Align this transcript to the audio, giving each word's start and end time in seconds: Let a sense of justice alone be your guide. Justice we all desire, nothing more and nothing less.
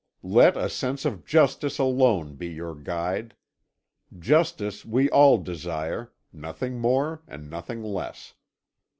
Let 0.23 0.57
a 0.57 0.67
sense 0.67 1.05
of 1.05 1.25
justice 1.27 1.77
alone 1.77 2.33
be 2.33 2.47
your 2.47 2.73
guide. 2.73 3.35
Justice 4.17 4.83
we 4.83 5.11
all 5.11 5.37
desire, 5.37 6.11
nothing 6.33 6.79
more 6.79 7.21
and 7.27 7.51
nothing 7.51 7.83
less. 7.83 8.33